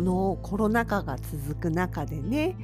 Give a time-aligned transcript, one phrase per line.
[0.00, 2.56] このコロナ禍が続く中でね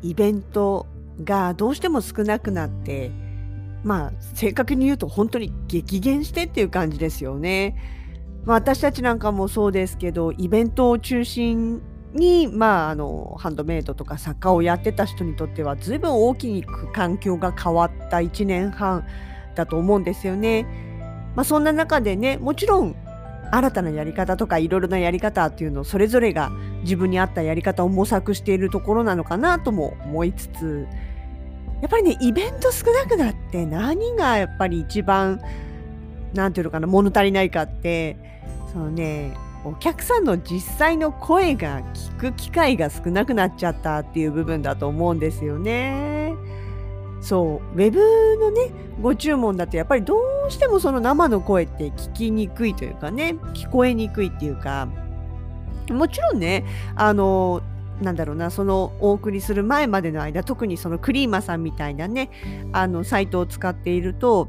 [0.00, 0.86] イベント
[1.22, 3.10] がどうしても少なくなって
[3.84, 7.76] まあ正確に言うと本当に激減してっていう感じですよね。
[8.46, 11.82] まあ、私たちなんかもそうですけどイベントを中心
[12.14, 19.06] に、まあ、あのハンドメイドとか作家をやってた人にとっては随分大きく環境が変わった1年半
[19.54, 20.66] だと思うんですよね。
[21.36, 22.96] まあ、そんな中でねもちろん
[23.50, 26.50] 新たなやり方とかいろいろなやり方っていうのをそれぞれが
[26.82, 30.86] 自分に合ったやり方を模索しているところなのかなとも思いつつ
[31.80, 35.40] やっぱりねイベント少なくなって何がやっぱり一番
[36.34, 38.16] なんていうのかな物足りないかって
[38.72, 46.32] そのねお客さんの実際の声が聞く機会が少なくなっちゃったっていう部分だと思うんですよね。
[47.20, 47.76] そう。
[47.76, 48.00] ウェブ
[48.40, 50.16] のねご注文だとやっぱりど
[50.46, 54.88] うしてもその生の声って聞きにくいというかね聞こえにくいっていうか。
[55.90, 56.64] もちろんね
[56.96, 57.62] あの
[58.02, 62.30] なんだろうなそのお送りする前までの間特にそのクリーマさんみたいなね
[62.72, 64.48] あのサイトを使っていると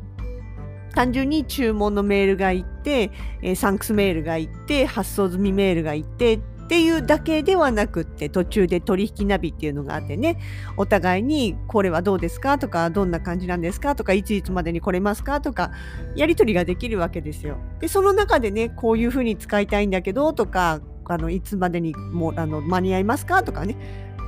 [0.94, 3.12] 単純に注文のメールが行って、
[3.42, 6.40] えーサンクスメールが行って発送済みメールが行って
[6.70, 10.38] っていうだけではなくって途中で取引ナビっていうのがあってね
[10.78, 15.72] お互いにこれはどうですかとかどんな感じなんですかとかいついつまでに来れますかとか
[16.16, 17.58] やり取りができるわけですよ。
[17.80, 23.76] でその中でねこういうふうに使いたいんだけどとかあのいつまでにもあの間に合いますかとかね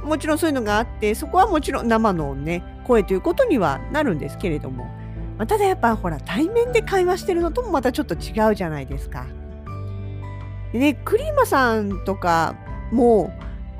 [0.04, 4.86] もちろんそういうのがあってそこはもちろん生のね声ということにはなるんですけれども、
[5.38, 9.28] まあただやっぱほら対面で会話してるのともまたちょっと違うじゃないですか。
[10.74, 12.56] でクリーマさんとか
[12.92, 13.32] も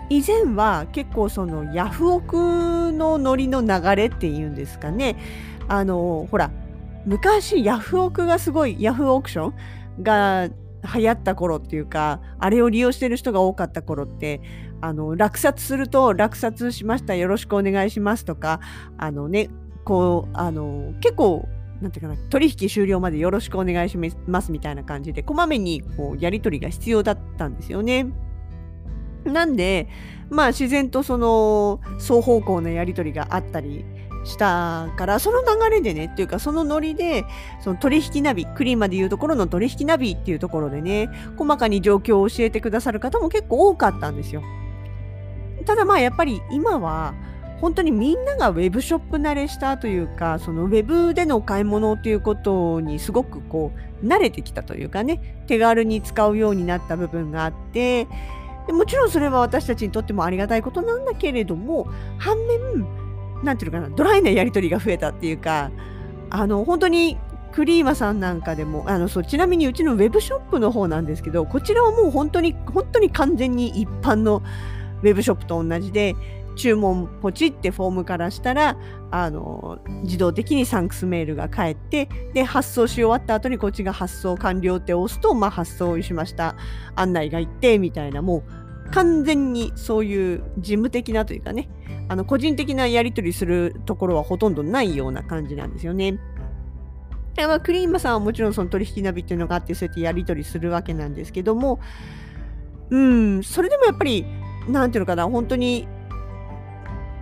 [0.10, 5.16] 以前は結構そのヤフオクのノリの流れっていうんですかね。
[5.68, 6.52] あのほら
[7.06, 9.54] 昔ヤフオクがすごいヤフオークショ
[10.00, 10.50] ンが
[10.94, 14.42] 流行った頃っていうかあれを利用してる人が多かった頃って
[14.82, 18.60] あの落札すると落札しましたよろしくお願いしますとか
[18.98, 19.50] あのね
[19.86, 21.48] こうあの結構
[21.82, 23.98] なんていうかな取引終了までよろしくお願いし
[24.28, 28.08] ますみたいな感じでこまめにこうやり取りが必要だったんですよね。
[29.24, 29.88] なんで
[30.30, 33.86] まあ自然とその双方向のやり取りがあったり
[34.24, 37.26] したからその流れでねっていうかそのノリで
[37.64, 44.44] その取引ナビクリーマでいうところの取引ナビっていうところでね細かに状況を教えてくださる方も結構多かったんですよ。
[45.66, 47.14] ただまあやっぱり今は
[47.62, 58.08] 本当にみんながウェブショップ慣れしたというかそのウェブでの買い物ということにすごくこう慣れてきたというかね手軽に使うようになった部分があって
[58.66, 62.86] でもちろんそれは私たちにとってもありがたいことなんだけれども反面
[63.44, 65.72] なんていうのかなドライなやり取りが増えたっていうか
[66.32, 67.18] あの本当に
[67.52, 74.42] クリーマさんなんかでもあのそうちなみにうちのウェブショップの方なんですけどこちらはもう本当に本当に完全に一般の
[75.02, 76.16] ウェブショップと同じで
[76.56, 78.78] 注文ポチってフォームからしたら
[79.10, 86.56] あの自動的にサンクスメールが返ってで発送し終わった後にこっちが発送完了って押すと、まあ、発送しました。
[86.96, 88.22] 案内が行ってみたいな。
[88.22, 88.44] も
[88.88, 91.70] う完全にそういう事務的なというかね。
[92.10, 96.20] あの個人的なやり取りするところはほとんどないような感じなんですよね。
[97.36, 101.80] でまあ、クリーマさんはもちろんその取引ナビっていうのがあってそうやってやり取りするわけなんですけども。
[102.90, 104.26] うんそれでもやっぱり
[104.68, 105.88] なんていうのかな本当に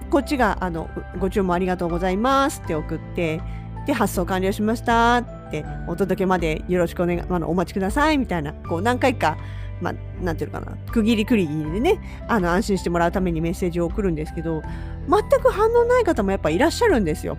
[0.09, 0.89] こっちがあの
[1.19, 3.41] ご注文ありがとうございますって送って
[3.85, 9.37] で発送完了しましたってお届けまでよろしくお願いあのお待ちくださいみたいなこう何回か
[9.81, 14.61] まあ、なんていうのかな区切り区切りでねあの安心してもらうためにメッセージを送るんですけど
[15.07, 17.37] 全く反応ない方もやっぱいらっしゃるんですよ。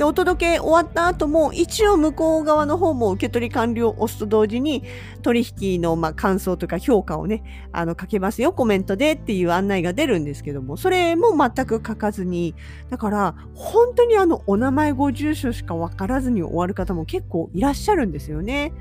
[0.00, 4.82] でお届け終わった後も一応向こう側の方も受け取り完了を押すと同時に
[5.20, 12.54] 取引のま感想とか評価をねあの書けますよコメントでっていう案内が出るんですけどもそれも全く書かずに
[12.88, 18.72] だから本当にあのお名前ご住所しか分からずに終わる方も結構いらっしゃるんですよね。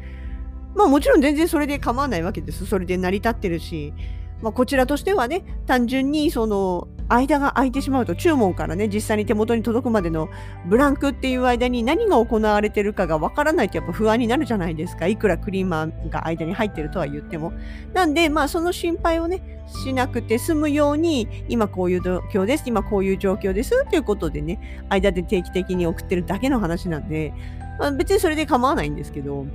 [0.74, 2.66] まあもちろん全然それで構わないわけです。
[2.66, 3.94] それで成り立ってるし、
[4.42, 10.30] まあこちらとしてはね、単純にその間が空いてしまうと注文からね実際に手元に届くまでの
[10.68, 15.08] ブランクっていう間に何が行われてるかがわからないとやっぱ不安になるじゃないですか。
[15.08, 17.52] いくらクリーマーが間に入ってるとは言っても。
[17.94, 19.42] なんでまあその心配をね
[19.84, 27.34] しなくて済むように今こういう状況です今こういう状況ですということでね間で定期的に送ってるだけの話なんで、
[27.80, 29.46] まあ、別にそれで構わないんですけど。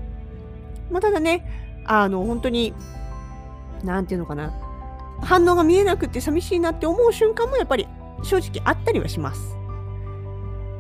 [0.91, 2.75] まあ、ただねあの本当に
[3.83, 4.53] 何て言うのかな。
[5.25, 7.89] 反応が見えなくて寂しいなって思う瞬間もやっぱり
[8.23, 9.57] 正直あったりはします。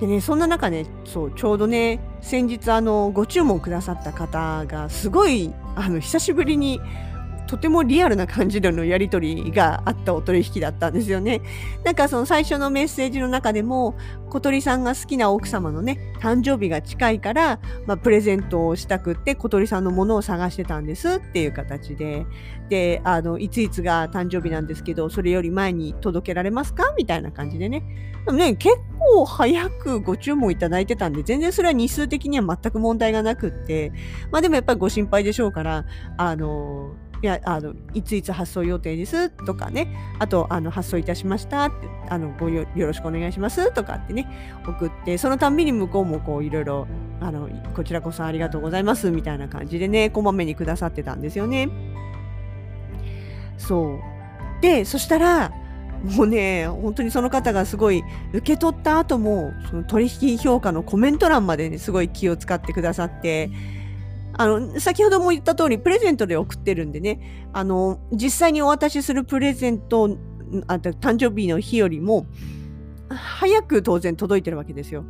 [0.00, 6.81] でね、そんな中ね、そう、ちょうどね、先日あの、ご注文くださった方が、すごい、あの、久しぶりに
[7.46, 11.43] とてもリアルな感じでのやり取りがあったお取引だったんですよね。
[11.85, 13.94] なんかその最初のメッセージの中でも
[14.31, 22.26] 小鳥さんが好きな奥様のね誕生日が近いから、まあ、プレゼントをしたくって小鳥さんのものを探してたんですっていう形で。
[22.70, 26.94] であのいついつが誕生日なんですけどそれより前に届けられますか？
[26.96, 27.82] みたいな感じでね。
[28.25, 33.93] でもね結構早くご注文いただいてたんで全然それは日数的には全く問題がなくって。
[34.31, 35.85] まあでもやっぱりご心配でしょうから
[36.17, 39.88] あのいやあのいついつ発送予定ですとかね。
[40.18, 41.64] あとあの発送いたしました。
[41.64, 44.28] ってあのごよろしくお願いしますとかってね
[44.62, 46.86] 送ってそのたんびに向こうもこういろいろ
[47.22, 51.70] あのこちらこそありがとうございますみたいな感じでねこまめにくださってたんですよね。
[53.56, 54.60] そう。
[54.60, 55.50] でそしたら
[56.04, 58.04] もうね本当にその方がすごい
[58.34, 63.48] 受け取った後もその取引評価のコメント欄までねすごい気を使ってくださって
[64.36, 70.16] あの、先ほども言った通り、プレゼントで送ってるんでね、あの、実際にお渡しするプレゼント、
[70.66, 72.26] あ誕生日の日よりも、
[73.08, 75.04] 早く当然届いてるわけですよ。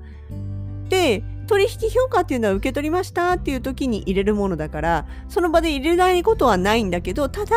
[0.89, 7.55] で、取引評価っていうのは受け取りましたっていう時に入れるものだから、その場で入れないことはないんだけど、ただ、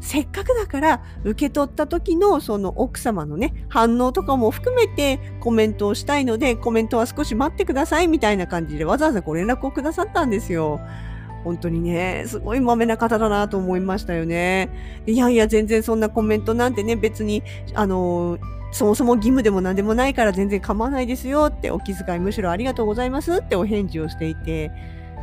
[0.00, 10.80] せっかくだから受け取った時のその奥様のね、反応とかも含めてコメントをしたいので、コメントは少し待ってくださいみたいな感じでわざわざご連絡をくださったんですよ。
[11.44, 14.70] 本当にね、すごいまめな方だなと思いましたよね。
[15.06, 17.42] いやいや、全然そんなコメントなんてね、別に、
[17.74, 18.38] あの
[18.72, 24.72] そもそも義務でも何でもないから全然構わないですよってお気遣いむしろありがとうございますってお返事をしていて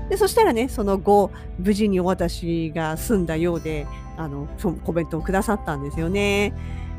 [0.09, 3.87] でそしたらねその後無事にお渡しが済んだようで
[4.17, 6.53] あのそコメントをくださったんですよね。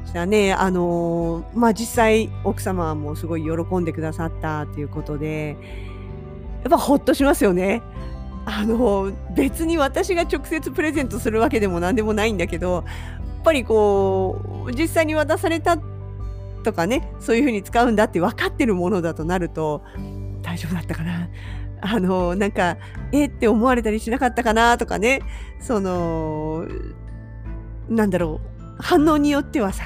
[0.07, 5.57] したらねあのまあ実際奥様もすごい喜んでくださったということで
[6.63, 7.83] やっぱほっとしますよね。
[8.47, 12.85] あの別に私が直接プレゼントするわけでも何でもないんだけどやっ
[13.45, 15.81] ぱりこう実際に渡されたっ
[16.63, 19.83] とかねそういうふうに使うんだって分かってるものだとなると
[20.43, 21.29] 大丈夫だったかな？
[21.83, 22.77] あのなんか
[23.13, 25.23] えって思われたりしなかったかなとかね？
[25.61, 26.67] その
[27.89, 28.41] なんだろ
[28.79, 28.83] う。
[28.83, 29.85] 反応によってはさ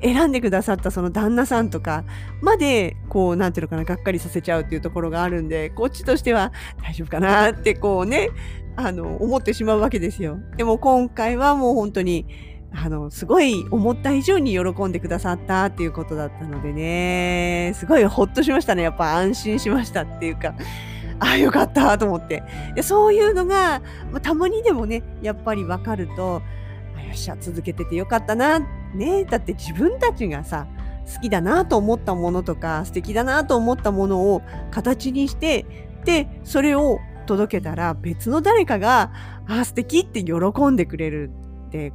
[0.00, 2.04] 選んでくださったその旦那さんとか
[2.40, 8.30] までこうなんていうのかながっかりさせちゃうっていうところがあるんでこっちとしては大丈夫かなってこうね
[8.76, 10.38] あの思ってしまうわけですよ。
[10.56, 12.26] でも今回はもう本当に
[12.72, 18.82] あの、すごい思った以上に喜んでくださったっていうことだったのでね、すごいほっとしましたね。
[18.82, 20.54] やっぱ安心しましたっていうか、
[21.18, 22.42] あ あ、よかったと思って。
[22.74, 23.80] でそういうのが、
[24.12, 26.42] まあ、たまにでもね、やっぱりわかると、
[26.96, 28.60] あよっしゃ、続けててよかったな。
[28.94, 30.66] ねだって自分たちがさ、
[31.14, 35.64] 好きだなと思ったものとか、素敵だなと思ったものを形にして、
[36.04, 39.10] で、それを届けたら別の誰かが、
[39.46, 40.34] ああ、素敵って喜
[40.70, 41.30] んでくれる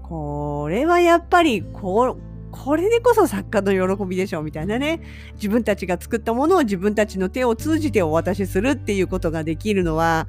[0.01, 2.17] これはやっぱりこ
[2.51, 5.01] これでこそ作家の喜びでしょうみたいなね
[5.33, 10.27] 自分たちが作ったものを自分たちの手を通じてお渡しするっていうことができるのは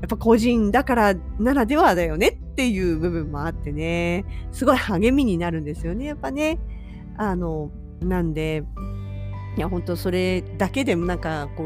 [0.00, 6.58] やっぱ個人だからならではだよねっていう部分もあってねすごい励みになるんですよねやっぱね。
[7.16, 7.70] あの
[8.00, 8.64] なんで
[9.56, 11.64] いや本当それだけでもなんかこ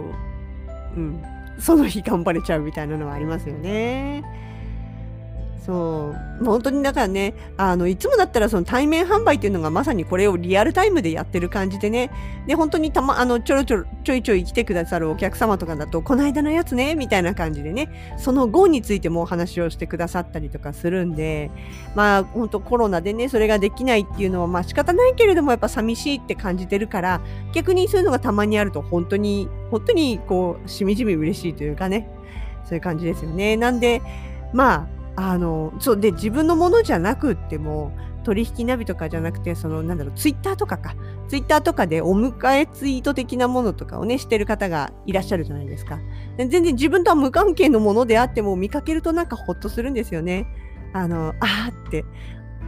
[0.96, 1.22] ううん
[1.58, 4.45] その日頑張れちゃうみたいなのはありますよね。
[5.66, 6.44] そう。
[6.44, 12.12] 本当にだからね、あの、いつもだったらその対面販売っていうのがまさにこれをリアルタイムでやってる感じでね、
[12.46, 21.50] で、本当にたま、あの、ちょろちょろ、ちょいちょい来てくださるお客様とかだと、この間のやつね、みたいな感じでね、その後についてもお話をしてくださったりとかするんで、
[21.96, 27.20] まあ、本当コロナでね、それができないっていうのは、まあ仕方ないけれども、やっぱ寂しいって感じてるから、
[27.52, 32.08] 逆にそういうのがたまにあると、本当に、本当にこう、しみじみ嬉しいというかね、
[32.64, 33.56] そういう感じですよね。
[33.56, 34.00] なんで、
[34.52, 37.92] まあ、あのそうで自分のものじゃなくっても
[38.22, 40.94] 取引ナビとかじゃなくてそのなんだろうツイッターとかか。
[41.28, 45.98] ツイッターとかでお迎えツイート的なものとかをねしてる方がいらっしゃるじゃないですか。
[46.38, 50.46] 全然自分とは無関係のものであっても見かけるとなんかほっとするんですよね。
[50.92, 52.04] あのあーって。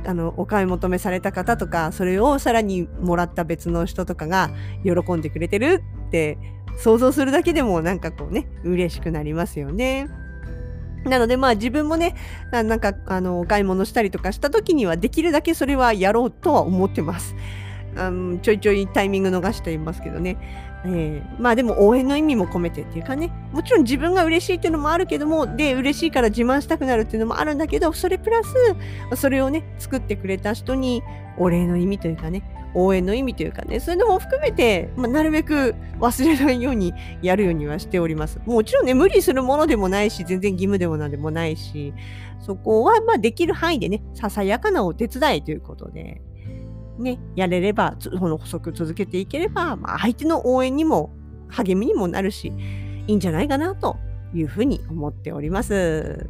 [0.07, 4.50] あのお買い求めされた方とかそれをさらにもらった別の人とかが
[4.85, 6.38] 喜んでくれてるって
[6.76, 10.09] 想像するだけでもなんかこうね嬉しくなりますよね。
[11.05, 12.14] なのでまあ自分もね
[12.50, 17.35] なんかあのお買い物したりとかした時にはできるだけそれはやろうとは思ってます。
[17.97, 20.37] うん、ちょいちょいタイミング逃していますけどね。
[20.85, 28.55] えー、まあでも応援の意味も込めてっていうかねもちろん自分が嬉しいっていうのもあるけどもで嬉しいから自慢したくなるっていうのもあるんだけどそれプラス
[29.17, 31.02] それをね作ってくれた人に
[31.37, 32.43] お礼の意味というかね
[32.75, 41.94] 応援の意味というかねそういうのも含めて、まあ、なるべく忘れないようにやるようにはしておりますもちろんね無理するものでもないし全然義務でもなんでもないし
[42.40, 46.20] そこはまあできる範囲でねささやかなお手伝いということで
[46.98, 51.10] ね、やれれば、その補足続けていければ、まあ、相手の応援にも
[51.48, 52.52] 励みにもなるし、
[53.06, 53.96] いいんじゃないかなと
[54.34, 56.28] いうふうに思っております。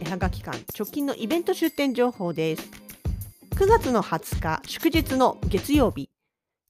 [0.00, 2.70] 絵はがき館直近のイベント出店情報です。
[3.50, 6.08] 9月の20日祝日の月曜日、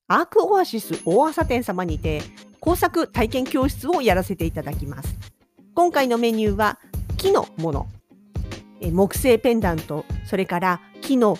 [0.08, 2.22] アークオアシス大朝店様にて
[2.58, 5.16] 工作体験教室をやらせていただきます。
[5.74, 6.80] 今回のメニューは
[7.16, 7.86] 木のもの、
[8.80, 11.38] 木製ペンダント、それから木の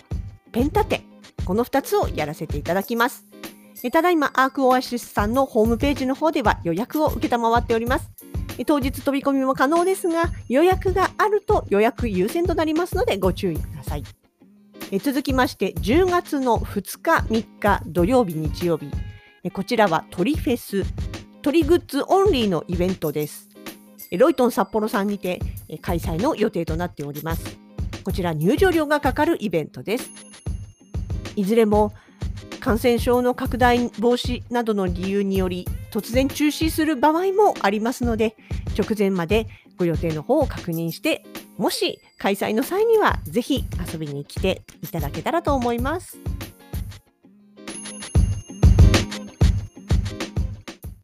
[0.52, 1.02] ペン立て、
[1.44, 3.26] この2つをやらせていただきます。
[3.92, 8.19] ただいまアークオアシスさんのホームページの方では予約を受けたまわっております。
[8.64, 14.04] 当日飛び込みも可能ですが、予約があると予約優先となりますのでご注意ください。
[14.92, 18.90] え続きまして10月の2日3日土曜日日曜日。
[19.52, 20.84] こちらは鳥フェス
[21.42, 23.48] 鳥グッズオンリーのイベントです。
[24.18, 25.40] ロイトン札幌さんにて
[25.80, 27.58] 開催の予定となっております。
[28.04, 30.10] こちら入場料がかかるイベントです。
[31.36, 31.92] いずれも
[32.58, 38.37] 感染症の拡大防止などの理由により突然中止する場合もありますので
[38.78, 41.25] 直前までご予定の方を確認して
[41.56, 46.18] もし開催の際にはぜひ遊びに来ていただけたらと思います。